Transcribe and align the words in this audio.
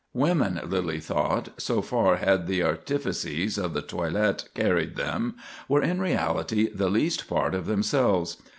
Women, 0.15 0.59
Lyly 0.67 0.99
thought—so 0.99 1.83
far 1.83 2.15
had 2.15 2.47
the 2.47 2.63
artifices 2.63 3.59
of 3.59 3.75
the 3.75 3.83
toilet 3.83 4.45
carried 4.55 4.95
them,—were 4.95 5.83
in 5.83 6.01
reality 6.01 6.71
the 6.73 6.89
least 6.89 7.27
part 7.29 7.53
of 7.53 7.67
themselves. 7.67 8.37